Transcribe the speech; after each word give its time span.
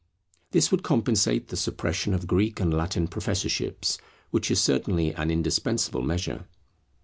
This 0.49 0.71
would 0.71 0.81
compensate 0.81 1.49
the 1.49 1.55
suppression 1.55 2.15
of 2.15 2.25
Greek 2.25 2.59
and 2.59 2.73
Latin 2.73 3.07
professorships, 3.07 3.99
which 4.31 4.49
is 4.49 4.59
certainly 4.59 5.13
an 5.13 5.29
indispensable 5.29 6.01
measure. 6.01 6.47